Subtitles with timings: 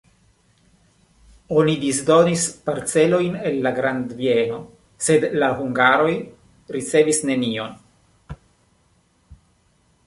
[1.63, 4.59] Oni disdonis parcelojn el la grandbieno,
[5.09, 6.17] sed la hungaroj
[6.79, 7.79] ricevis nenion.